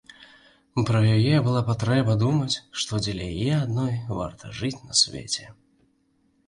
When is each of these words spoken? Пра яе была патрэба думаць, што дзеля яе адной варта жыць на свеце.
Пра 0.89 1.01
яе 1.15 1.35
была 1.47 1.61
патрэба 1.67 2.15
думаць, 2.25 2.57
што 2.83 2.91
дзеля 3.05 3.29
яе 3.35 3.53
адной 3.65 3.95
варта 4.21 4.53
жыць 4.63 4.77
на 4.87 4.93
свеце. 5.05 5.45